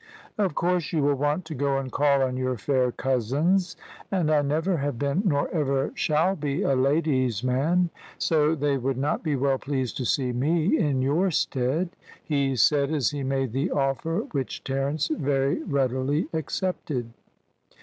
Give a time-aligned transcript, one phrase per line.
[0.35, 3.75] "Of course you will want to go and call on your fair cousins,
[4.09, 8.97] and I never have been nor ever shall be a lady's man, so they would
[8.97, 13.51] not be well pleased to see me in your stead," he said as he made
[13.53, 17.13] the offer which Terence very readily accepted.